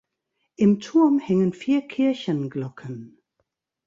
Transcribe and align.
Im 0.55 0.79
Turm 0.79 1.19
hängen 1.19 1.53
vier 1.53 1.87
Kirchenglocken. 1.87 3.21